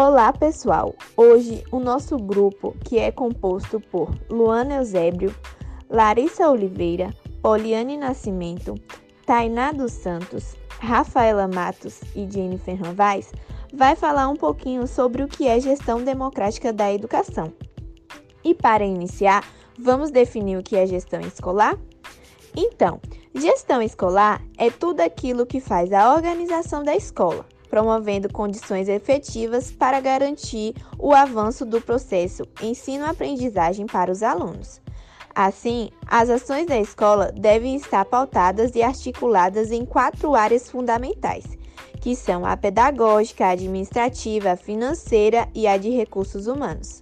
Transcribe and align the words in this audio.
Olá, 0.00 0.32
pessoal! 0.32 0.94
Hoje 1.16 1.64
o 1.72 1.80
nosso 1.80 2.16
grupo, 2.16 2.72
que 2.84 3.00
é 3.00 3.10
composto 3.10 3.80
por 3.80 4.08
Luana 4.30 4.76
Eusébio, 4.76 5.34
Larissa 5.90 6.48
Oliveira, 6.48 7.12
Poliane 7.42 7.96
Nascimento, 7.96 8.76
Tainá 9.26 9.72
dos 9.72 9.90
Santos, 9.90 10.54
Rafaela 10.78 11.48
Matos 11.48 12.00
e 12.14 12.30
Jennifer 12.30 12.80
Novaes, 12.80 13.32
vai 13.74 13.96
falar 13.96 14.28
um 14.28 14.36
pouquinho 14.36 14.86
sobre 14.86 15.24
o 15.24 15.26
que 15.26 15.48
é 15.48 15.58
gestão 15.58 16.04
democrática 16.04 16.72
da 16.72 16.92
educação. 16.92 17.52
E 18.44 18.54
para 18.54 18.84
iniciar, 18.84 19.44
vamos 19.76 20.12
definir 20.12 20.58
o 20.58 20.62
que 20.62 20.76
é 20.76 20.86
gestão 20.86 21.20
escolar? 21.22 21.76
Então, 22.56 23.00
gestão 23.34 23.82
escolar 23.82 24.40
é 24.56 24.70
tudo 24.70 25.00
aquilo 25.00 25.44
que 25.44 25.58
faz 25.58 25.92
a 25.92 26.14
organização 26.14 26.84
da 26.84 26.94
escola 26.94 27.44
promovendo 27.68 28.32
condições 28.32 28.88
efetivas 28.88 29.70
para 29.70 30.00
garantir 30.00 30.74
o 30.98 31.14
avanço 31.14 31.64
do 31.64 31.80
processo 31.80 32.44
ensino-aprendizagem 32.62 33.86
para 33.86 34.10
os 34.10 34.22
alunos. 34.22 34.80
Assim, 35.34 35.90
as 36.06 36.28
ações 36.30 36.66
da 36.66 36.78
escola 36.78 37.30
devem 37.32 37.76
estar 37.76 38.04
pautadas 38.04 38.74
e 38.74 38.82
articuladas 38.82 39.70
em 39.70 39.84
quatro 39.84 40.34
áreas 40.34 40.68
fundamentais, 40.68 41.44
que 42.00 42.16
são 42.16 42.44
a 42.44 42.56
pedagógica, 42.56 43.46
a 43.46 43.50
administrativa, 43.50 44.52
a 44.52 44.56
financeira 44.56 45.48
e 45.54 45.66
a 45.66 45.76
de 45.76 45.90
recursos 45.90 46.46
humanos. 46.48 47.00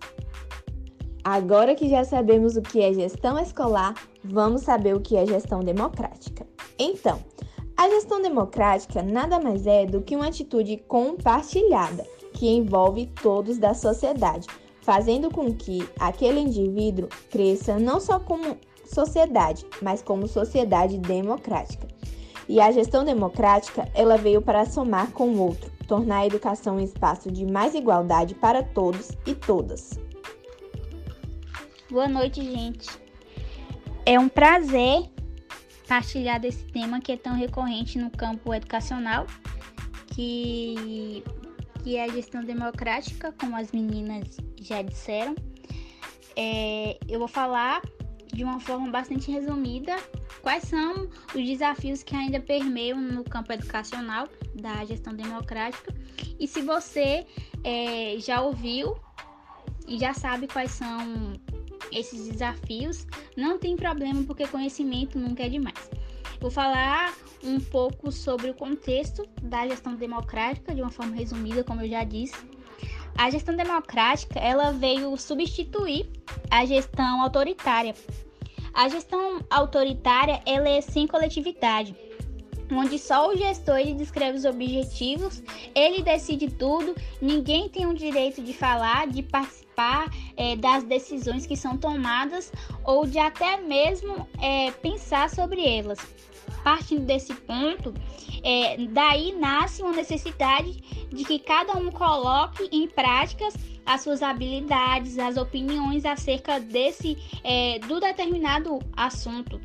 Agora 1.24 1.74
que 1.74 1.88
já 1.88 2.04
sabemos 2.04 2.56
o 2.56 2.62
que 2.62 2.80
é 2.80 2.92
gestão 2.92 3.38
escolar, 3.38 3.94
vamos 4.22 4.62
saber 4.62 4.94
o 4.94 5.00
que 5.00 5.16
é 5.16 5.26
gestão 5.26 5.60
democrática. 5.60 6.46
Então, 6.78 7.18
a 7.76 7.90
gestão 7.90 8.22
democrática 8.22 9.02
nada 9.02 9.38
mais 9.38 9.66
é 9.66 9.84
do 9.84 10.00
que 10.00 10.16
uma 10.16 10.28
atitude 10.28 10.78
compartilhada 10.88 12.06
que 12.32 12.48
envolve 12.48 13.06
todos 13.22 13.58
da 13.58 13.74
sociedade, 13.74 14.46
fazendo 14.80 15.30
com 15.30 15.54
que 15.54 15.86
aquele 15.98 16.40
indivíduo 16.40 17.08
cresça 17.30 17.78
não 17.78 18.00
só 18.00 18.18
como 18.18 18.56
sociedade, 18.86 19.66
mas 19.82 20.00
como 20.02 20.26
sociedade 20.26 20.96
democrática. 20.98 21.86
E 22.48 22.60
a 22.60 22.70
gestão 22.70 23.04
democrática, 23.04 23.88
ela 23.92 24.16
veio 24.16 24.40
para 24.40 24.64
somar 24.64 25.10
com 25.12 25.30
o 25.30 25.40
outro, 25.40 25.70
tornar 25.86 26.18
a 26.18 26.26
educação 26.26 26.76
um 26.76 26.80
espaço 26.80 27.30
de 27.30 27.44
mais 27.44 27.74
igualdade 27.74 28.34
para 28.34 28.62
todos 28.62 29.10
e 29.26 29.34
todas. 29.34 29.98
Boa 31.90 32.08
noite, 32.08 32.40
gente. 32.42 32.88
É 34.04 34.18
um 34.18 34.28
prazer 34.28 35.10
partilhar 35.86 36.40
desse 36.40 36.64
tema 36.64 37.00
que 37.00 37.12
é 37.12 37.16
tão 37.16 37.34
recorrente 37.34 37.98
no 37.98 38.10
campo 38.10 38.52
educacional, 38.52 39.26
que, 40.08 41.22
que 41.82 41.96
é 41.96 42.04
a 42.04 42.08
gestão 42.08 42.44
democrática, 42.44 43.32
como 43.38 43.56
as 43.56 43.72
meninas 43.72 44.36
já 44.60 44.82
disseram. 44.82 45.34
É, 46.36 46.98
eu 47.08 47.18
vou 47.18 47.28
falar 47.28 47.80
de 48.32 48.44
uma 48.44 48.60
forma 48.60 48.90
bastante 48.90 49.30
resumida 49.30 49.96
quais 50.42 50.64
são 50.64 51.08
os 51.34 51.46
desafios 51.46 52.02
que 52.02 52.14
ainda 52.14 52.38
permeiam 52.38 53.00
no 53.00 53.24
campo 53.24 53.52
educacional 53.52 54.28
da 54.54 54.84
gestão 54.84 55.14
democrática 55.14 55.94
e 56.38 56.46
se 56.46 56.60
você 56.60 57.26
é, 57.64 58.16
já 58.18 58.42
ouviu 58.42 58.94
e 59.88 59.98
já 59.98 60.12
sabe 60.12 60.46
quais 60.46 60.72
são 60.72 61.32
esses 61.92 62.28
desafios, 62.28 63.06
não 63.36 63.58
tem 63.58 63.76
problema 63.76 64.22
porque 64.24 64.46
conhecimento 64.46 65.18
nunca 65.18 65.44
é 65.44 65.48
demais. 65.48 65.90
Vou 66.40 66.50
falar 66.50 67.14
um 67.42 67.58
pouco 67.58 68.12
sobre 68.12 68.50
o 68.50 68.54
contexto 68.54 69.26
da 69.42 69.66
gestão 69.66 69.94
democrática 69.94 70.74
de 70.74 70.82
uma 70.82 70.90
forma 70.90 71.16
resumida, 71.16 71.64
como 71.64 71.82
eu 71.82 71.88
já 71.88 72.04
disse. 72.04 72.36
A 73.16 73.30
gestão 73.30 73.56
democrática, 73.56 74.38
ela 74.38 74.72
veio 74.72 75.16
substituir 75.16 76.10
a 76.50 76.66
gestão 76.66 77.22
autoritária. 77.22 77.94
A 78.74 78.88
gestão 78.88 79.40
autoritária, 79.48 80.42
ela 80.44 80.68
é 80.68 80.82
sem 80.82 81.06
coletividade 81.06 82.05
onde 82.70 82.98
só 82.98 83.30
o 83.30 83.36
gestor 83.36 83.78
ele 83.78 83.94
descreve 83.94 84.38
os 84.38 84.44
objetivos, 84.44 85.42
ele 85.74 86.02
decide 86.02 86.50
tudo, 86.50 86.94
ninguém 87.20 87.68
tem 87.68 87.86
o 87.86 87.94
direito 87.94 88.42
de 88.42 88.52
falar, 88.52 89.06
de 89.06 89.22
participar 89.22 90.10
é, 90.36 90.56
das 90.56 90.84
decisões 90.84 91.46
que 91.46 91.56
são 91.56 91.76
tomadas 91.76 92.52
ou 92.84 93.06
de 93.06 93.18
até 93.18 93.58
mesmo 93.58 94.26
é, 94.40 94.70
pensar 94.70 95.30
sobre 95.30 95.66
elas. 95.66 95.98
Partindo 96.62 97.04
desse 97.04 97.34
ponto, 97.34 97.94
é, 98.42 98.76
daí 98.88 99.32
nasce 99.32 99.82
uma 99.82 99.92
necessidade 99.92 100.72
de 101.10 101.24
que 101.24 101.38
cada 101.38 101.76
um 101.76 101.90
coloque 101.90 102.68
em 102.72 102.88
práticas 102.88 103.54
as 103.84 104.00
suas 104.00 104.22
habilidades, 104.22 105.18
as 105.18 105.36
opiniões 105.36 106.04
acerca 106.04 106.58
desse 106.58 107.16
é, 107.44 107.78
do 107.80 108.00
determinado 108.00 108.80
assunto 108.96 109.60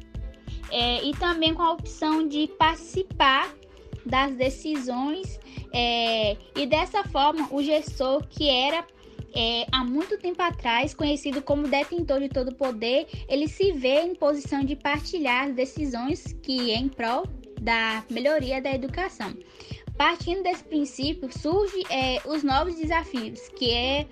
é, 0.71 1.03
e 1.03 1.11
também 1.13 1.53
com 1.53 1.61
a 1.61 1.73
opção 1.73 2.27
de 2.27 2.47
participar 2.57 3.53
das 4.05 4.33
decisões 4.33 5.39
é, 5.73 6.35
e 6.55 6.65
dessa 6.65 7.03
forma 7.03 7.47
o 7.51 7.61
gestor 7.61 8.25
que 8.27 8.49
era 8.49 8.85
é, 9.33 9.65
há 9.71 9.83
muito 9.83 10.17
tempo 10.17 10.41
atrás 10.41 10.93
conhecido 10.93 11.41
como 11.41 11.67
detentor 11.67 12.19
de 12.19 12.29
todo 12.29 12.53
poder 12.55 13.07
ele 13.29 13.47
se 13.47 13.71
vê 13.71 14.01
em 14.01 14.15
posição 14.15 14.63
de 14.63 14.75
partilhar 14.75 15.47
as 15.47 15.55
decisões 15.55 16.33
que 16.41 16.71
é 16.71 16.77
em 16.77 16.89
prol 16.89 17.25
da 17.61 18.03
melhoria 18.09 18.59
da 18.59 18.73
educação. 18.73 19.37
Partindo 19.95 20.41
desse 20.41 20.63
princípio 20.63 21.29
surge 21.31 21.83
é, 21.89 22.19
os 22.25 22.41
novos 22.43 22.73
desafios 22.75 23.39
que 23.49 23.69
é, 23.71 24.07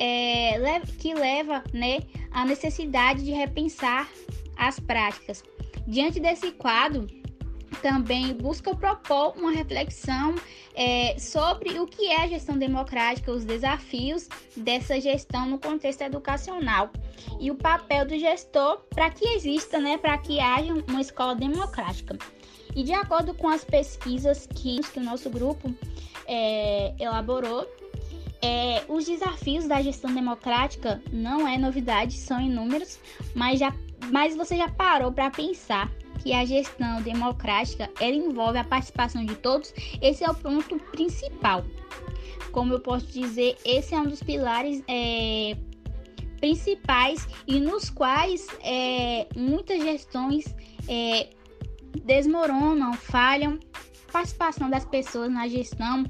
é 0.00 0.80
que 0.98 1.14
leva 1.14 1.62
né 1.72 2.00
a 2.32 2.44
necessidade 2.44 3.24
de 3.24 3.30
repensar 3.30 4.08
as 4.56 4.80
práticas 4.80 5.44
Diante 5.86 6.20
desse 6.20 6.52
quadro, 6.52 7.06
também 7.82 8.34
busca 8.34 8.74
propor 8.74 9.34
uma 9.36 9.50
reflexão 9.50 10.34
é, 10.74 11.18
sobre 11.18 11.78
o 11.78 11.86
que 11.86 12.06
é 12.06 12.22
a 12.22 12.26
gestão 12.26 12.56
democrática, 12.56 13.32
os 13.32 13.44
desafios 13.44 14.28
dessa 14.56 15.00
gestão 15.00 15.48
no 15.48 15.58
contexto 15.58 16.02
educacional 16.02 16.90
e 17.40 17.50
o 17.50 17.54
papel 17.54 18.06
do 18.06 18.18
gestor 18.18 18.80
para 18.90 19.10
que 19.10 19.24
exista, 19.28 19.78
né, 19.78 19.96
para 19.96 20.16
que 20.18 20.40
haja 20.40 20.72
uma 20.88 21.00
escola 21.00 21.34
democrática. 21.34 22.16
E 22.74 22.82
de 22.82 22.92
acordo 22.92 23.34
com 23.34 23.48
as 23.48 23.64
pesquisas 23.64 24.46
que, 24.46 24.80
que 24.80 24.98
o 24.98 25.02
nosso 25.02 25.28
grupo 25.30 25.72
é, 26.26 26.94
elaborou, 26.98 27.66
é, 28.42 28.84
os 28.88 29.04
desafios 29.04 29.66
da 29.66 29.82
gestão 29.82 30.12
democrática 30.12 31.02
não 31.12 31.46
é 31.46 31.58
novidade, 31.58 32.14
são 32.14 32.40
inúmeros, 32.40 32.98
mas 33.34 33.58
já 33.58 33.72
mas 34.10 34.36
você 34.36 34.56
já 34.56 34.68
parou 34.68 35.12
para 35.12 35.30
pensar 35.30 35.90
que 36.22 36.32
a 36.32 36.44
gestão 36.44 37.02
democrática 37.02 37.90
ela 38.00 38.14
envolve 38.14 38.58
a 38.58 38.64
participação 38.64 39.24
de 39.24 39.34
todos? 39.36 39.72
Esse 40.00 40.24
é 40.24 40.30
o 40.30 40.34
ponto 40.34 40.78
principal. 40.92 41.64
Como 42.52 42.72
eu 42.72 42.80
posso 42.80 43.06
dizer, 43.06 43.56
esse 43.64 43.94
é 43.94 43.98
um 43.98 44.06
dos 44.06 44.22
pilares 44.22 44.82
é, 44.88 45.56
principais 46.40 47.28
e 47.46 47.60
nos 47.60 47.90
quais 47.90 48.46
é, 48.62 49.26
muitas 49.36 49.82
gestões 49.82 50.54
é, 50.88 51.30
desmoronam, 52.04 52.92
falham. 52.94 53.58
Participação 54.12 54.70
das 54.70 54.84
pessoas 54.84 55.30
na 55.30 55.46
gestão 55.48 56.04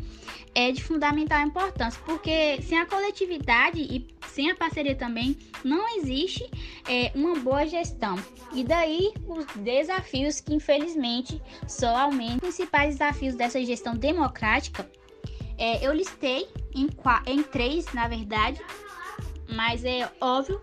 é 0.54 0.70
de 0.70 0.82
fundamental 0.82 1.40
importância, 1.40 2.00
porque 2.04 2.60
sem 2.62 2.78
a 2.78 2.86
coletividade 2.86 3.80
e 3.80 4.06
sem 4.28 4.50
a 4.50 4.54
parceria 4.54 4.94
também 4.94 5.36
não 5.64 5.96
existe 5.96 6.48
é, 6.88 7.10
uma 7.14 7.36
boa 7.36 7.66
gestão. 7.66 8.16
E 8.52 8.64
daí 8.64 9.12
os 9.26 9.46
desafios 9.56 10.40
que 10.40 10.54
infelizmente 10.54 11.42
só 11.66 11.96
aumentam. 11.96 12.48
Os 12.48 12.56
principais 12.56 12.96
desafios 12.96 13.34
dessa 13.34 13.62
gestão 13.64 13.94
democrática 13.94 14.88
é, 15.58 15.84
eu 15.84 15.92
listei 15.92 16.48
em, 16.74 16.88
em 17.26 17.42
três, 17.42 17.92
na 17.92 18.06
verdade, 18.06 18.60
mas 19.48 19.84
é 19.84 20.10
óbvio 20.20 20.60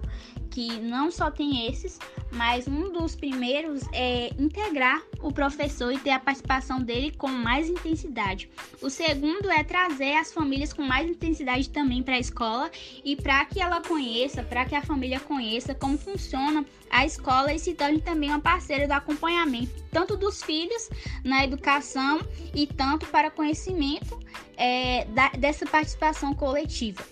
que 0.55 0.79
não 0.79 1.11
só 1.11 1.29
tem 1.29 1.67
esses, 1.67 1.99
mas 2.31 2.65
um 2.65 2.89
dos 2.89 3.13
primeiros 3.13 3.83
é 3.91 4.29
integrar 4.39 5.03
o 5.19 5.29
professor 5.29 5.91
e 5.91 5.99
ter 5.99 6.11
a 6.11 6.19
participação 6.19 6.79
dele 6.79 7.11
com 7.11 7.27
mais 7.27 7.69
intensidade. 7.69 8.49
O 8.81 8.89
segundo 8.89 9.51
é 9.51 9.65
trazer 9.65 10.13
as 10.13 10.31
famílias 10.31 10.71
com 10.71 10.81
mais 10.81 11.09
intensidade 11.09 11.69
também 11.69 12.01
para 12.01 12.15
a 12.15 12.19
escola 12.19 12.71
e 13.03 13.17
para 13.17 13.43
que 13.43 13.59
ela 13.59 13.81
conheça, 13.81 14.43
para 14.43 14.63
que 14.63 14.75
a 14.75 14.81
família 14.81 15.19
conheça 15.19 15.75
como 15.75 15.97
funciona 15.97 16.65
a 16.89 17.05
escola 17.05 17.53
e 17.53 17.59
se 17.59 17.73
torne 17.73 17.99
também 17.99 18.29
uma 18.29 18.39
parceira 18.39 18.87
do 18.87 18.93
acompanhamento, 18.93 19.83
tanto 19.91 20.15
dos 20.15 20.41
filhos 20.41 20.89
na 21.21 21.43
educação 21.43 22.21
e 22.53 22.65
tanto 22.65 23.05
para 23.07 23.29
conhecimento 23.29 24.17
é, 24.55 25.03
da, 25.03 25.31
dessa 25.31 25.65
participação 25.65 26.33
coletiva. 26.33 27.03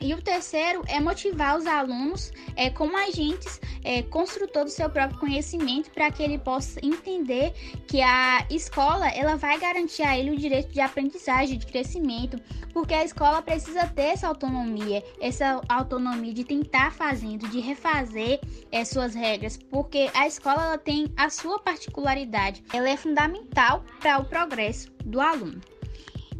E 0.00 0.14
o 0.14 0.22
terceiro 0.22 0.82
é 0.88 0.98
motivar 0.98 1.58
os 1.58 1.66
alunos 1.66 2.32
é, 2.56 2.70
como 2.70 2.96
agentes 2.96 3.60
é, 3.84 4.02
construtor 4.02 4.64
do 4.64 4.70
seu 4.70 4.88
próprio 4.88 5.18
conhecimento 5.18 5.90
para 5.90 6.10
que 6.10 6.22
ele 6.22 6.38
possa 6.38 6.80
entender 6.84 7.52
que 7.86 8.00
a 8.00 8.46
escola 8.50 9.08
ela 9.08 9.36
vai 9.36 9.58
garantir 9.58 10.02
a 10.02 10.18
ele 10.18 10.30
o 10.30 10.38
direito 10.38 10.72
de 10.72 10.80
aprendizagem, 10.80 11.58
de 11.58 11.66
crescimento, 11.66 12.40
porque 12.72 12.94
a 12.94 13.04
escola 13.04 13.42
precisa 13.42 13.86
ter 13.86 14.12
essa 14.12 14.28
autonomia, 14.28 15.04
essa 15.20 15.60
autonomia 15.68 16.32
de 16.32 16.44
tentar 16.44 16.92
fazendo, 16.92 17.48
de 17.48 17.60
refazer 17.60 18.40
é, 18.72 18.84
suas 18.84 19.14
regras, 19.14 19.56
porque 19.56 20.10
a 20.14 20.26
escola 20.26 20.64
ela 20.64 20.78
tem 20.78 21.12
a 21.16 21.28
sua 21.28 21.58
particularidade, 21.58 22.64
ela 22.72 22.88
é 22.88 22.96
fundamental 22.96 23.84
para 24.00 24.18
o 24.18 24.24
progresso 24.24 24.90
do 25.04 25.20
aluno. 25.20 25.60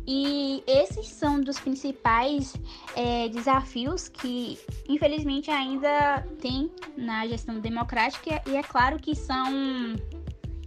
E 0.06 0.62
esses 0.66 1.08
são 1.08 1.40
dos 1.40 1.60
principais 1.60 2.54
é, 2.96 3.28
desafios 3.28 4.08
que, 4.08 4.58
infelizmente, 4.88 5.50
ainda 5.50 6.26
tem 6.40 6.70
na 6.96 7.26
gestão 7.26 7.60
democrática, 7.60 8.42
e 8.46 8.56
é 8.56 8.62
claro 8.62 8.98
que 8.98 9.14
são 9.14 9.94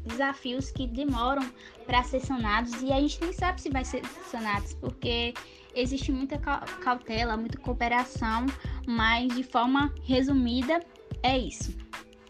desafios 0.06 0.72
que 0.72 0.88
demoram 0.88 1.44
para 1.86 2.04
ser 2.04 2.20
sanados 2.20 2.82
e 2.82 2.92
a 2.92 3.00
gente 3.00 3.20
nem 3.22 3.34
sabe 3.34 3.62
se 3.62 3.70
vai 3.70 3.86
ser 3.86 4.06
sanados, 4.30 4.74
porque 4.74 5.34
existe 5.76 6.12
muita 6.12 6.38
cautela, 6.38 7.38
muita 7.38 7.58
cooperação, 7.58 8.46
mas 8.86 9.34
de 9.34 9.44
forma 9.44 9.94
resumida 10.04 10.82
é 11.22 11.38
isso. 11.38 11.74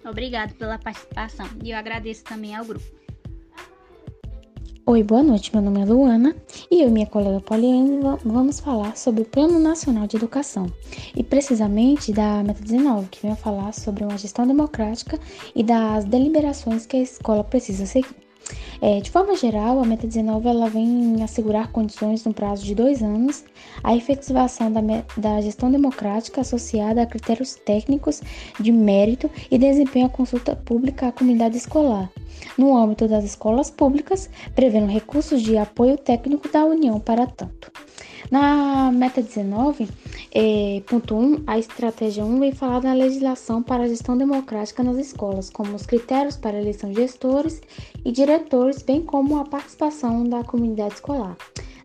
Obrigado 0.06 0.54
pela 0.56 0.78
participação 0.78 1.48
e 1.64 1.72
eu 1.72 1.78
agradeço 1.78 2.24
também 2.24 2.56
ao 2.56 2.66
grupo. 2.66 3.03
Oi, 4.86 5.02
boa 5.02 5.24
noite. 5.24 5.50
Meu 5.54 5.64
nome 5.64 5.80
é 5.80 5.86
Luana 5.86 6.36
e 6.70 6.82
eu 6.82 6.90
e 6.90 6.92
minha 6.92 7.06
colega 7.06 7.40
Poliane 7.40 8.02
vamos 8.26 8.60
falar 8.60 8.98
sobre 8.98 9.22
o 9.22 9.26
Plano 9.26 9.58
Nacional 9.58 10.06
de 10.06 10.18
Educação 10.18 10.68
e 11.16 11.24
precisamente 11.24 12.12
da 12.12 12.44
Meta 12.44 12.62
19, 12.62 13.08
que 13.08 13.22
vem 13.22 13.34
falar 13.34 13.72
sobre 13.74 14.04
uma 14.04 14.18
gestão 14.18 14.46
democrática 14.46 15.18
e 15.56 15.64
das 15.64 16.04
deliberações 16.04 16.86
que 16.86 16.98
a 16.98 17.02
escola 17.02 17.46
precisa 17.46 17.86
seguir. 17.86 18.14
É, 18.86 19.00
de 19.00 19.10
forma 19.10 19.34
geral, 19.38 19.80
a 19.80 19.86
Meta 19.86 20.06
19 20.06 20.46
ela 20.46 20.68
vem 20.68 21.24
assegurar 21.24 21.72
condições 21.72 22.26
no 22.26 22.34
prazo 22.34 22.66
de 22.66 22.76
dois 22.76 23.02
anos 23.02 23.46
a 23.82 23.96
efetivação 23.96 24.70
da, 24.70 24.82
da 25.16 25.40
gestão 25.40 25.72
democrática 25.72 26.42
associada 26.42 27.02
a 27.02 27.06
critérios 27.06 27.56
técnicos 27.56 28.22
de 28.60 28.74
mérito 28.74 29.32
e 29.50 29.58
desempenho 29.58 30.08
à 30.08 30.10
consulta 30.10 30.54
pública 30.54 31.08
à 31.08 31.12
comunidade 31.14 31.56
escolar, 31.56 32.12
no 32.58 32.76
âmbito 32.76 33.08
das 33.08 33.24
escolas 33.24 33.72
públicas, 33.72 34.30
prevendo 34.54 34.92
recursos 34.92 35.42
de 35.42 35.58
apoio 35.58 35.98
técnico 35.98 36.52
da 36.52 36.66
União 36.66 37.00
para 37.00 37.26
tanto. 37.26 37.72
Na 38.34 38.92
meta 38.92 39.22
19, 39.22 39.88
é, 40.34 40.82
ponto 40.88 41.16
1, 41.16 41.44
a 41.46 41.60
estratégia 41.60 42.26
1 42.26 42.40
vem 42.40 42.52
falar 42.52 42.80
da 42.80 42.92
legislação 42.92 43.62
para 43.62 43.84
a 43.84 43.88
gestão 43.88 44.18
democrática 44.18 44.82
nas 44.82 44.98
escolas, 44.98 45.52
como 45.52 45.76
os 45.76 45.86
critérios 45.86 46.36
para 46.36 46.60
eleição 46.60 46.90
de 46.90 46.96
gestores 46.96 47.62
e 48.04 48.12
diretores, 48.12 48.73
bem 48.82 49.02
como 49.02 49.38
a 49.38 49.46
participação 49.46 50.24
da 50.24 50.44
comunidade 50.44 50.96
escolar. 50.96 51.38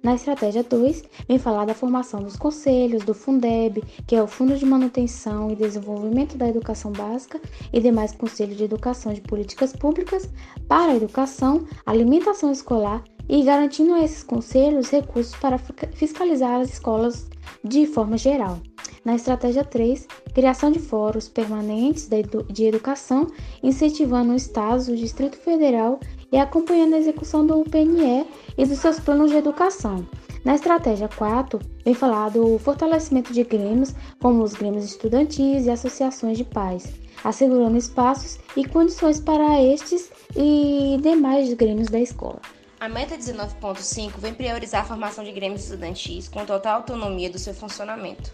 Na 0.02 0.14
estratégia 0.14 0.62
2, 0.62 1.04
vem 1.26 1.38
falar 1.38 1.64
da 1.64 1.74
formação 1.74 2.22
dos 2.22 2.36
conselhos, 2.36 3.04
do 3.04 3.12
Fundeb, 3.12 3.82
que 4.06 4.14
é 4.14 4.22
o 4.22 4.28
Fundo 4.28 4.56
de 4.56 4.64
Manutenção 4.64 5.50
e 5.50 5.56
Desenvolvimento 5.56 6.38
da 6.38 6.48
Educação 6.48 6.92
Básica, 6.92 7.40
e 7.72 7.80
demais 7.80 8.12
conselhos 8.12 8.56
de 8.56 8.64
educação 8.64 9.12
de 9.12 9.20
políticas 9.20 9.72
públicas 9.72 10.30
para 10.68 10.92
a 10.92 10.96
educação, 10.96 11.66
alimentação 11.84 12.52
escolar 12.52 13.02
e 13.28 13.42
garantindo 13.42 13.92
a 13.92 14.02
esses 14.02 14.22
conselhos 14.22 14.88
recursos 14.88 15.34
para 15.36 15.58
fiscalizar 15.58 16.60
as 16.60 16.74
escolas 16.74 17.28
de 17.64 17.84
forma 17.86 18.16
geral. 18.16 18.60
Na 19.04 19.14
estratégia 19.14 19.64
3, 19.64 20.06
criação 20.34 20.70
de 20.70 20.78
fóruns 20.78 21.28
permanentes 21.28 22.08
de 22.08 22.64
educação, 22.64 23.26
incentivando 23.62 24.32
o 24.32 24.36
Estado, 24.36 24.92
o 24.92 24.96
Distrito 24.96 25.36
Federal 25.38 25.98
e 26.30 26.38
acompanhando 26.38 26.94
a 26.94 26.98
execução 26.98 27.46
do 27.46 27.62
PNE 27.64 28.26
e 28.56 28.66
dos 28.66 28.78
seus 28.78 29.00
planos 29.00 29.30
de 29.30 29.36
educação. 29.36 30.06
Na 30.44 30.54
estratégia 30.54 31.08
4, 31.08 31.58
vem 31.84 31.94
falar 31.94 32.30
do 32.30 32.58
fortalecimento 32.58 33.32
de 33.32 33.42
grêmios, 33.44 33.94
como 34.20 34.42
os 34.42 34.54
grêmios 34.54 34.84
estudantis 34.84 35.66
e 35.66 35.70
associações 35.70 36.38
de 36.38 36.44
pais, 36.44 36.92
assegurando 37.24 37.76
espaços 37.76 38.38
e 38.56 38.64
condições 38.64 39.20
para 39.20 39.62
estes 39.62 40.10
e 40.36 40.98
demais 41.02 41.52
grêmios 41.54 41.88
da 41.88 41.98
escola. 41.98 42.40
A 42.80 42.88
meta 42.88 43.18
19.5 43.18 44.18
vem 44.18 44.32
priorizar 44.32 44.82
a 44.82 44.84
formação 44.84 45.24
de 45.24 45.32
grêmios 45.32 45.64
estudantis 45.64 46.28
com 46.28 46.44
total 46.44 46.76
autonomia 46.76 47.28
do 47.28 47.38
seu 47.38 47.52
funcionamento. 47.52 48.32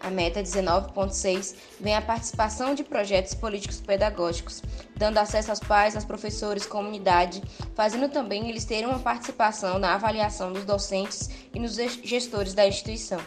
A 0.00 0.10
meta 0.10 0.42
19.6 0.42 1.54
vem 1.78 1.94
a 1.94 2.00
participação 2.00 2.74
de 2.74 2.82
projetos 2.82 3.34
políticos 3.34 3.80
pedagógicos, 3.80 4.62
dando 4.96 5.18
acesso 5.18 5.50
aos 5.50 5.60
pais, 5.60 5.94
aos 5.94 6.06
professores, 6.06 6.64
comunidade, 6.64 7.42
fazendo 7.74 8.08
também 8.08 8.48
eles 8.48 8.64
terem 8.64 8.86
uma 8.86 8.98
participação 8.98 9.78
na 9.78 9.94
avaliação 9.94 10.52
dos 10.52 10.64
docentes 10.64 11.28
e 11.54 11.58
nos 11.58 11.76
gestores 11.76 12.54
da 12.54 12.66
instituição. 12.66 13.20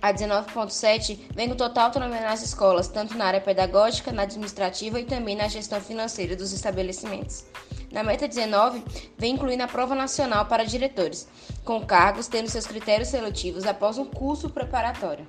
A 0.00 0.14
19.7 0.14 1.18
vem 1.34 1.48
com 1.48 1.56
total 1.56 1.86
autonomia 1.86 2.20
nas 2.20 2.44
escolas, 2.44 2.86
tanto 2.86 3.18
na 3.18 3.24
área 3.24 3.40
pedagógica, 3.40 4.12
na 4.12 4.22
administrativa 4.22 5.00
e 5.00 5.04
também 5.04 5.34
na 5.34 5.48
gestão 5.48 5.80
financeira 5.80 6.36
dos 6.36 6.52
estabelecimentos. 6.52 7.44
Na 7.90 8.04
meta 8.04 8.28
19, 8.28 8.84
vem 9.16 9.34
incluindo 9.34 9.64
a 9.64 9.66
prova 9.66 9.96
nacional 9.96 10.46
para 10.46 10.64
diretores, 10.64 11.26
com 11.64 11.84
cargos 11.84 12.28
tendo 12.28 12.48
seus 12.48 12.66
critérios 12.66 13.08
seletivos 13.08 13.66
após 13.66 13.98
um 13.98 14.04
curso 14.04 14.48
preparatório. 14.48 15.26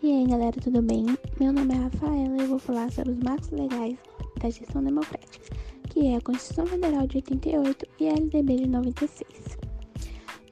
E 0.00 0.12
aí, 0.12 0.26
galera, 0.28 0.52
tudo 0.52 0.80
bem? 0.80 1.06
Meu 1.40 1.52
nome 1.52 1.74
é 1.74 1.76
Rafaela 1.76 2.36
e 2.36 2.42
eu 2.42 2.46
vou 2.46 2.58
falar 2.60 2.88
sobre 2.92 3.10
os 3.10 3.18
marcos 3.18 3.50
legais 3.50 3.98
da 4.40 4.48
gestão 4.48 4.80
democrática, 4.80 5.56
que 5.90 6.06
é 6.06 6.16
a 6.16 6.20
Constituição 6.20 6.66
Federal 6.68 7.04
de 7.08 7.16
88 7.16 7.84
e 7.98 8.08
a 8.08 8.12
LDB 8.12 8.56
de 8.58 8.68
96. 8.68 9.58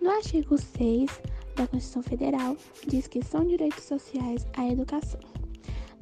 No 0.01 0.11
artigo 0.11 0.59
6 0.59 1.23
da 1.55 1.65
Constituição 1.69 2.03
Federal, 2.03 2.57
diz 2.89 3.07
que 3.07 3.25
são 3.25 3.47
direitos 3.47 3.85
sociais 3.85 4.45
a 4.57 4.67
educação. 4.67 5.21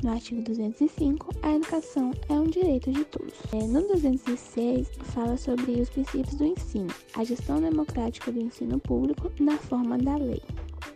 No 0.02 0.12
artigo 0.12 0.41
205, 0.41 1.29
a 1.43 1.55
educação 1.55 2.12
é 2.31 2.32
um 2.32 2.44
direito 2.44 2.91
de 2.91 3.05
todos. 3.05 3.35
É, 3.52 3.62
no 3.67 3.87
206, 3.88 4.88
fala 5.12 5.37
sobre 5.37 5.82
os 5.82 5.91
princípios 5.91 6.35
do 6.35 6.46
ensino, 6.46 6.94
a 7.14 7.23
gestão 7.23 7.61
democrática 7.61 8.32
do 8.32 8.41
ensino 8.41 8.81
público 8.81 9.31
na 9.38 9.58
forma 9.58 9.99
da 9.99 10.17
lei. 10.17 10.41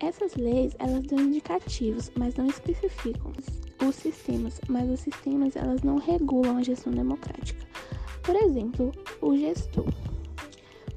Essas 0.00 0.34
leis, 0.36 0.74
elas 0.78 1.02
dão 1.02 1.18
indicativos, 1.18 2.10
mas 2.16 2.34
não 2.36 2.46
especificam 2.46 3.32
os 3.86 3.94
sistemas, 3.94 4.60
mas 4.68 4.88
os 4.90 5.00
sistemas, 5.00 5.56
elas 5.56 5.82
não 5.82 5.98
regulam 5.98 6.56
a 6.56 6.62
gestão 6.62 6.92
democrática. 6.92 7.66
Por 8.22 8.36
exemplo, 8.36 8.92
o 9.20 9.36
gestor. 9.36 9.86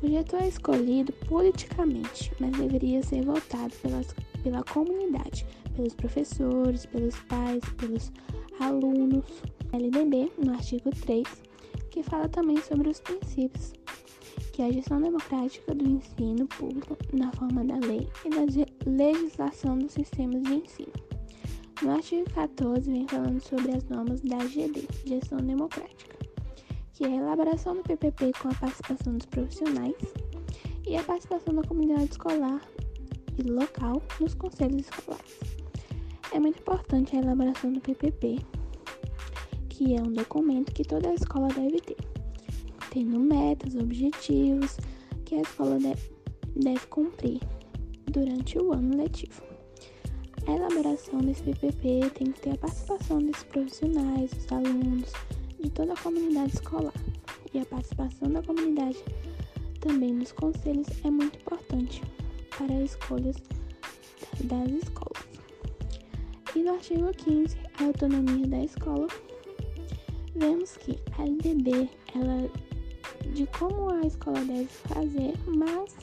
O 0.03 0.07
gestor 0.07 0.41
é 0.41 0.47
escolhido 0.47 1.13
politicamente, 1.27 2.31
mas 2.39 2.51
deveria 2.51 3.03
ser 3.03 3.23
votado 3.23 3.73
pelas, 3.81 4.07
pela 4.43 4.63
comunidade 4.63 5.45
pelos 5.75 5.93
professores, 5.93 6.85
pelos 6.85 7.15
pais, 7.21 7.63
pelos 7.77 8.11
alunos. 8.59 9.25
LDB, 9.73 10.29
no 10.37 10.51
artigo 10.51 10.89
3, 10.89 11.25
que 11.89 12.03
fala 12.03 12.27
também 12.27 12.57
sobre 12.61 12.89
os 12.89 12.99
princípios, 12.99 13.71
que 14.51 14.61
a 14.61 14.69
gestão 14.69 15.01
democrática 15.01 15.73
do 15.73 15.87
ensino 15.87 16.45
público 16.47 16.97
na 17.13 17.31
forma 17.31 17.63
da 17.63 17.75
lei 17.75 18.05
e 18.25 18.29
da 18.29 18.45
legislação 18.85 19.77
dos 19.77 19.91
sistemas 19.91 20.41
de 20.43 20.55
ensino. 20.55 20.93
No 21.81 21.91
artigo 21.91 22.29
14, 22.31 22.91
vem 22.91 23.07
falando 23.07 23.39
sobre 23.39 23.75
as 23.75 23.83
normas 23.85 24.21
da 24.21 24.37
GD, 24.37 24.87
Gestão 25.05 25.39
Democrática, 25.39 26.15
que 26.93 27.03
é 27.03 27.07
a 27.07 27.15
elaboração 27.15 27.75
do 27.75 27.83
PPP 27.83 28.31
com 28.39 28.49
a 28.49 28.53
participação 28.53 29.17
dos 29.17 29.25
profissionais 29.25 29.95
e 30.85 30.95
a 30.95 31.03
participação 31.03 31.55
da 31.55 31.63
comunidade 31.63 32.11
escolar 32.11 32.61
e 33.37 33.43
local 33.43 34.01
nos 34.19 34.33
conselhos 34.35 34.81
escolares. 34.81 35.39
É 36.31 36.39
muito 36.39 36.59
importante 36.59 37.15
a 37.15 37.19
elaboração 37.19 37.73
do 37.73 37.81
PPP, 37.81 38.39
que 39.69 39.95
é 39.95 40.01
um 40.01 40.11
documento 40.11 40.73
que 40.73 40.83
toda 40.83 41.13
escola 41.13 41.47
deve 41.47 41.81
ter, 41.81 41.97
tendo 42.91 43.19
metas, 43.19 43.75
objetivos 43.75 44.77
que 45.25 45.35
a 45.35 45.41
escola 45.41 45.79
deve 45.79 46.87
cumprir 46.87 47.39
durante 48.11 48.59
o 48.59 48.73
ano 48.73 48.97
letivo. 48.97 49.41
A 50.47 50.51
elaboração 50.51 51.19
desse 51.19 51.43
PPP 51.43 52.09
tem 52.15 52.31
que 52.31 52.41
ter 52.41 52.51
a 52.51 52.57
participação 52.57 53.19
desses 53.19 53.43
profissionais, 53.43 54.31
dos 54.31 54.51
alunos, 54.51 55.11
de 55.59 55.69
toda 55.69 55.93
a 55.93 55.97
comunidade 55.97 56.53
escolar. 56.53 56.93
E 57.53 57.59
a 57.59 57.65
participação 57.65 58.31
da 58.31 58.41
comunidade 58.41 59.03
também 59.79 60.13
nos 60.13 60.31
conselhos 60.31 60.87
é 61.03 61.09
muito 61.09 61.37
importante 61.37 62.01
para 62.57 62.73
as 62.73 62.91
escolhas 62.91 63.37
das 64.43 64.69
escolas. 64.71 65.23
E 66.55 66.63
no 66.63 66.73
artigo 66.73 67.11
15, 67.11 67.57
a 67.79 67.83
autonomia 67.85 68.47
da 68.47 68.63
escola, 68.63 69.07
vemos 70.35 70.75
que 70.77 70.97
a 71.17 71.23
LDB, 71.23 71.89
ela 72.15 72.49
de 73.33 73.45
como 73.57 73.89
a 73.93 74.01
escola 74.01 74.39
deve 74.43 74.65
fazer, 74.65 75.33
mas 75.47 75.95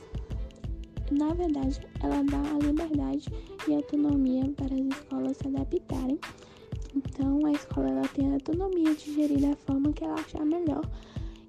na 1.11 1.33
verdade 1.33 1.79
ela 2.01 2.23
dá 2.23 2.39
a 2.39 2.59
liberdade 2.59 3.27
e 3.67 3.75
autonomia 3.75 4.49
para 4.55 4.73
as 4.73 4.81
escolas 4.81 5.37
se 5.37 5.47
adaptarem 5.47 6.19
Então, 6.95 7.45
a 7.45 7.51
escola 7.51 7.89
ela 7.89 8.07
tem 8.09 8.29
a 8.29 8.33
autonomia 8.33 8.93
de 8.95 9.13
gerir 9.13 9.41
da 9.41 9.55
forma 9.55 9.93
que 9.93 10.03
ela 10.03 10.15
achar 10.15 10.45
melhor 10.45 10.81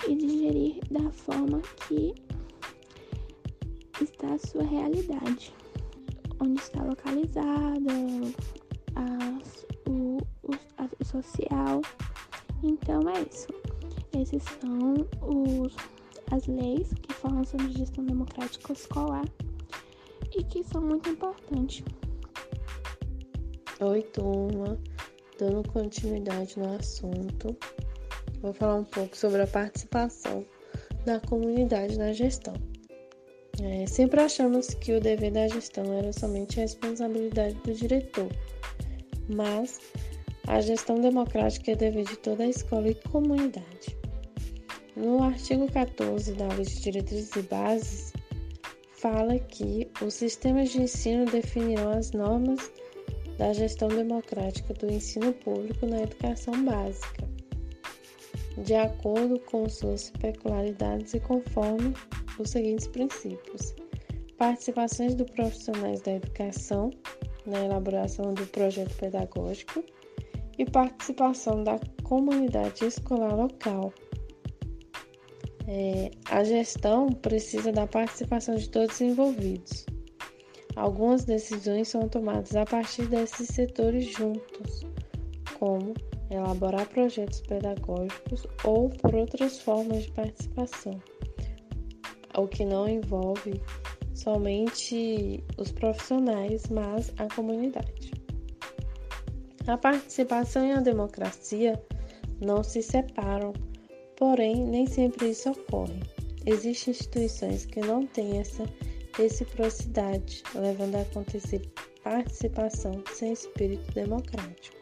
e 0.08 0.14
de 0.14 0.38
gerir 0.38 0.80
da 0.90 1.10
forma 1.10 1.60
que 1.86 2.14
está 4.02 4.34
a 4.34 4.38
sua 4.38 4.62
realidade, 4.62 5.54
onde 6.40 6.60
está 6.60 6.82
localizada, 6.82 7.92
o, 9.88 10.18
o, 10.42 10.52
a, 10.78 10.88
o 10.98 11.04
social. 11.04 11.80
Então, 12.62 13.00
é 13.08 13.22
isso. 13.22 13.48
Esses 14.18 14.42
são 14.42 15.06
os, 15.22 15.74
as 16.30 16.46
leis 16.46 16.92
que 16.94 17.12
falam 17.14 17.44
sobre 17.44 17.70
gestão 17.72 18.04
democrática 18.04 18.72
escolar 18.72 19.24
e 20.36 20.44
que 20.44 20.62
são 20.64 20.80
muito 20.80 21.08
importantes. 21.08 21.84
Oi, 23.80 24.02
turma. 24.02 24.78
Dando 25.38 25.66
continuidade 25.72 26.58
no 26.58 26.74
assunto, 26.74 27.56
vou 28.42 28.52
falar 28.52 28.74
um 28.74 28.84
pouco 28.84 29.16
sobre 29.16 29.40
a 29.40 29.46
participação 29.46 30.44
da 31.06 31.18
comunidade 31.20 31.98
na 31.98 32.12
gestão. 32.12 32.52
É, 33.62 33.86
sempre 33.86 34.20
achamos 34.20 34.74
que 34.74 34.92
o 34.92 35.00
dever 35.00 35.32
da 35.32 35.48
gestão 35.48 35.92
era 35.94 36.12
somente 36.12 36.58
a 36.58 36.62
responsabilidade 36.62 37.54
do 37.54 37.72
diretor, 37.72 38.28
mas 39.34 39.80
a 40.46 40.60
gestão 40.60 41.00
democrática 41.00 41.72
é 41.72 41.74
dever 41.74 42.04
de 42.04 42.16
toda 42.18 42.42
a 42.42 42.48
escola 42.48 42.88
e 42.88 42.94
comunidade. 42.94 43.96
No 44.96 45.22
artigo 45.22 45.70
14 45.70 46.34
da 46.34 46.48
Lei 46.48 46.64
de 46.64 46.80
Diretrizes 46.80 47.34
e 47.36 47.42
Bases, 47.42 48.12
fala 49.00 49.38
que 49.38 49.90
os 50.02 50.12
sistemas 50.14 50.70
de 50.70 50.82
ensino 50.82 51.24
definirão 51.24 51.90
as 51.90 52.10
normas 52.12 52.70
da 53.38 53.50
gestão 53.52 53.88
democrática 53.88 54.74
do 54.74 54.92
ensino 54.92 55.32
público 55.32 55.86
na 55.86 56.02
educação 56.02 56.62
básica, 56.62 57.26
de 58.58 58.74
acordo 58.74 59.40
com 59.40 59.66
suas 59.70 60.10
peculiaridades 60.10 61.14
e 61.14 61.20
conforme 61.20 61.94
os 62.38 62.50
seguintes 62.50 62.86
princípios: 62.88 63.74
participações 64.36 65.14
dos 65.14 65.30
profissionais 65.30 66.02
da 66.02 66.16
educação 66.16 66.90
na 67.46 67.64
elaboração 67.64 68.34
do 68.34 68.46
projeto 68.48 68.94
pedagógico 68.96 69.82
e 70.58 70.64
participação 70.66 71.64
da 71.64 71.80
comunidade 72.02 72.84
escolar 72.84 73.34
local. 73.34 73.94
É, 75.68 76.10
a 76.30 76.42
gestão 76.42 77.08
precisa 77.08 77.70
da 77.70 77.86
participação 77.86 78.56
de 78.56 78.68
todos 78.68 78.94
os 78.96 79.00
envolvidos 79.00 79.86
Algumas 80.76 81.24
decisões 81.24 81.88
são 81.88 82.08
tomadas 82.08 82.54
a 82.54 82.64
partir 82.64 83.06
desses 83.06 83.48
setores 83.48 84.04
juntos, 84.06 84.86
como 85.58 85.94
elaborar 86.30 86.88
projetos 86.88 87.40
pedagógicos 87.40 88.46
ou 88.64 88.88
por 88.88 89.14
outras 89.14 89.58
formas 89.58 90.04
de 90.04 90.12
participação, 90.12 90.98
o 92.36 92.46
que 92.46 92.64
não 92.64 92.88
envolve 92.88 93.60
somente 94.14 95.42
os 95.58 95.72
profissionais, 95.72 96.68
mas 96.68 97.12
a 97.18 97.26
comunidade. 97.34 98.12
A 99.66 99.76
participação 99.76 100.66
e 100.66 100.72
a 100.72 100.80
democracia 100.80 101.82
não 102.40 102.62
se 102.62 102.82
separam, 102.82 103.52
porém, 104.20 104.66
nem 104.66 104.86
sempre 104.86 105.30
isso 105.30 105.50
ocorre. 105.50 106.00
Existem 106.46 106.92
instituições 106.92 107.64
que 107.64 107.80
não 107.80 108.06
têm 108.06 108.38
essa 108.38 108.64
reciprocidade, 109.16 110.42
levando 110.54 110.96
a 110.96 111.00
acontecer 111.00 111.62
participação 112.04 113.02
sem 113.12 113.32
espírito 113.32 113.92
democrático. 113.92 114.76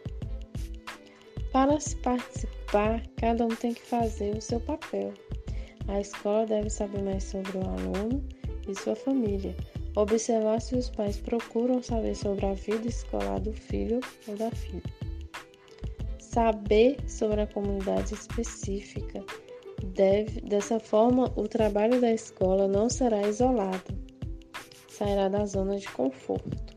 Para 1.53 1.79
se 1.81 1.97
participar, 1.97 3.03
cada 3.17 3.45
um 3.47 3.49
tem 3.49 3.73
que 3.73 3.83
fazer 3.83 4.37
o 4.37 4.41
seu 4.43 4.61
papel. 4.61 5.15
A 5.87 6.01
escola 6.01 6.45
deve 6.45 6.69
saber 6.69 7.03
mais 7.03 7.25
sobre 7.25 7.59
o 7.59 7.63
aluno 7.63 8.23
e 8.69 8.75
sua 8.75 8.95
família, 8.95 9.57
observar 9.97 10.61
se 10.61 10.75
os 10.75 10.91
pais 10.91 11.17
procuram 11.17 11.83
saber 11.83 12.15
sobre 12.15 12.45
a 12.45 12.55
vida 12.55 12.89
escolar 12.89 13.41
do 13.41 13.53
filho 13.53 14.01
ou 14.27 14.37
da 14.37 14.51
filha. 14.51 14.98
Saber 16.29 16.99
sobre 17.09 17.41
a 17.41 17.47
comunidade 17.47 18.13
específica. 18.13 19.25
Deve, 19.95 20.43
dessa 20.43 20.79
forma, 20.79 21.33
o 21.37 21.49
trabalho 21.49 21.99
da 22.03 22.13
escola 22.13 22.69
não 22.69 22.91
será 22.91 23.27
isolado, 23.27 23.99
sairá 24.91 25.31
da 25.31 25.47
zona 25.47 25.79
de 25.79 25.89
conforto. 25.89 26.77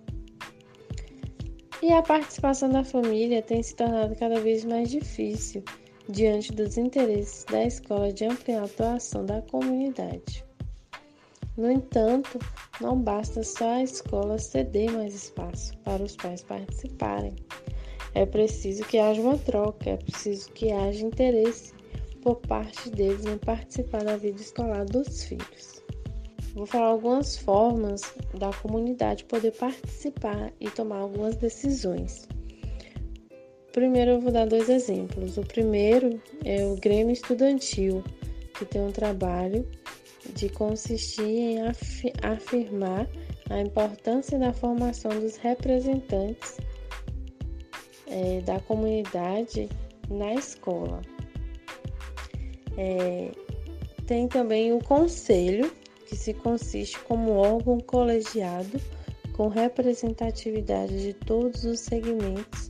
E 1.84 1.92
a 1.92 2.02
participação 2.02 2.70
da 2.70 2.82
família 2.86 3.42
tem 3.42 3.62
se 3.62 3.76
tornado 3.76 4.16
cada 4.16 4.40
vez 4.40 4.64
mais 4.64 4.90
difícil 4.90 5.64
diante 6.08 6.54
dos 6.54 6.78
interesses 6.78 7.44
da 7.44 7.66
escola 7.66 8.14
de 8.14 8.24
ampliar 8.24 8.62
a 8.62 8.66
atuação 8.66 9.26
da 9.26 9.42
comunidade. 9.42 10.46
No 11.58 11.70
entanto, 11.70 12.40
não 12.80 12.98
basta 12.98 13.44
só 13.44 13.70
a 13.72 13.84
escola 13.84 14.40
ceder 14.40 14.90
mais 14.94 15.14
espaço 15.14 15.78
para 15.80 16.02
os 16.02 16.16
pais 16.16 16.42
participarem. 16.42 17.36
É 18.14 18.26
preciso 18.26 18.84
que 18.84 18.98
haja 18.98 19.22
uma 19.22 19.38
troca, 19.38 19.92
é 19.92 19.98
preciso 19.98 20.52
que 20.52 20.72
haja 20.72 21.06
interesse 21.06 21.74
por 22.22 22.36
parte 22.36 22.90
deles 22.90 23.26
em 23.26 23.38
participar 23.38 24.04
da 24.04 24.18
vida 24.18 24.42
escolar 24.42 24.86
dos 24.86 25.24
filhos. 25.24 25.82
Vou 26.54 26.66
falar 26.66 26.88
algumas 26.88 27.38
formas 27.38 28.02
da 28.38 28.52
comunidade 28.52 29.24
poder 29.24 29.52
participar 29.52 30.52
e 30.60 30.70
tomar 30.70 30.98
algumas 30.98 31.36
decisões. 31.38 32.28
Primeiro, 33.72 34.12
eu 34.12 34.20
vou 34.20 34.34
dar 34.34 34.46
dois 34.46 34.70
exemplos. 34.70 35.38
O 35.38 35.44
primeiro 35.44 36.22
é 36.44 36.66
o 36.66 36.76
Grêmio 36.76 37.14
Estudantil, 37.14 38.04
que 38.58 38.66
tem 38.66 38.82
um 38.82 38.92
trabalho 38.92 39.66
de 40.36 40.50
consistir 40.50 41.24
em 41.24 41.62
af 41.62 42.04
afirmar 42.22 43.08
a 43.50 43.62
importância 43.62 44.38
da 44.38 44.54
formação 44.54 45.12
dos 45.20 45.38
representantes 45.38 46.58
é, 48.12 48.42
da 48.42 48.60
comunidade 48.60 49.70
na 50.10 50.34
escola. 50.34 51.02
É, 52.78 53.32
tem 54.06 54.28
também 54.28 54.74
o 54.74 54.80
Conselho, 54.80 55.72
que 56.06 56.16
se 56.16 56.34
consiste 56.34 57.00
como 57.00 57.32
órgão 57.32 57.80
colegiado 57.80 58.80
com 59.34 59.48
representatividade 59.48 61.02
de 61.02 61.14
todos 61.14 61.64
os 61.64 61.80
segmentos 61.80 62.68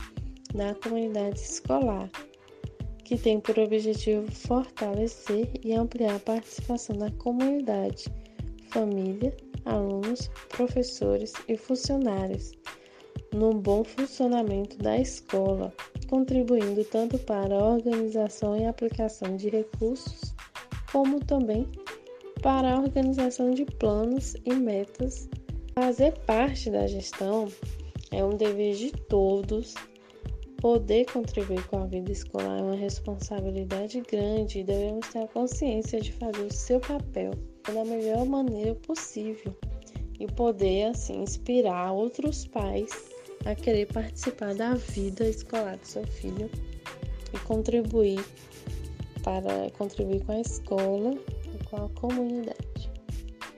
da 0.54 0.74
comunidade 0.76 1.40
escolar, 1.40 2.08
que 3.04 3.18
tem 3.18 3.40
por 3.40 3.58
objetivo 3.58 4.30
fortalecer 4.30 5.50
e 5.64 5.74
ampliar 5.74 6.14
a 6.14 6.20
participação 6.20 6.96
da 6.96 7.10
comunidade, 7.12 8.04
família, 8.70 9.36
alunos, 9.64 10.30
professores 10.50 11.32
e 11.48 11.56
funcionários 11.56 12.52
no 13.32 13.54
bom 13.54 13.82
funcionamento 13.82 14.76
da 14.78 14.98
escola, 14.98 15.72
contribuindo 16.08 16.84
tanto 16.84 17.18
para 17.18 17.54
a 17.54 17.68
organização 17.68 18.56
e 18.56 18.66
aplicação 18.66 19.36
de 19.36 19.48
recursos, 19.48 20.34
como 20.90 21.18
também 21.18 21.66
para 22.42 22.74
a 22.74 22.80
organização 22.80 23.52
de 23.52 23.64
planos 23.64 24.34
e 24.44 24.52
metas. 24.52 25.28
Fazer 25.74 26.12
parte 26.26 26.70
da 26.70 26.86
gestão 26.86 27.48
é 28.10 28.22
um 28.22 28.36
dever 28.36 28.74
de 28.74 28.90
todos. 28.90 29.74
Poder 30.58 31.06
contribuir 31.06 31.66
com 31.66 31.82
a 31.82 31.86
vida 31.86 32.12
escolar 32.12 32.58
é 32.58 32.62
uma 32.62 32.76
responsabilidade 32.76 34.00
grande 34.02 34.60
e 34.60 34.64
devemos 34.64 35.08
ter 35.08 35.20
a 35.20 35.28
consciência 35.28 36.00
de 36.00 36.12
fazer 36.12 36.42
o 36.42 36.52
seu 36.52 36.78
papel 36.78 37.32
da 37.72 37.84
melhor 37.84 38.24
maneira 38.26 38.74
possível 38.74 39.56
e 40.20 40.26
poder 40.26 40.84
assim 40.84 41.22
inspirar 41.22 41.92
outros 41.92 42.46
pais 42.46 43.12
a 43.44 43.54
querer 43.54 43.86
participar 43.92 44.54
da 44.54 44.74
vida 44.74 45.28
escolar 45.28 45.76
do 45.76 45.86
seu 45.86 46.06
filho 46.06 46.50
e 47.32 47.38
contribuir 47.40 48.24
para 49.22 49.70
contribuir 49.78 50.24
com 50.24 50.32
a 50.32 50.40
escola 50.40 51.14
com 51.72 51.84
a 51.84 51.88
comunidade. 51.90 52.90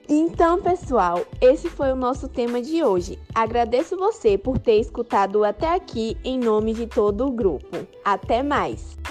Então, 0.07 0.61
pessoal, 0.61 1.25
esse 1.41 1.69
foi 1.69 1.91
o 1.91 1.95
nosso 1.95 2.27
tema 2.27 2.61
de 2.61 2.83
hoje. 2.83 3.19
Agradeço 3.33 3.97
você 3.97 4.37
por 4.37 4.59
ter 4.59 4.79
escutado 4.79 5.43
até 5.43 5.73
aqui 5.73 6.15
em 6.23 6.39
nome 6.39 6.73
de 6.73 6.85
todo 6.85 7.27
o 7.27 7.31
grupo. 7.31 7.87
Até 8.03 8.43
mais! 8.43 9.04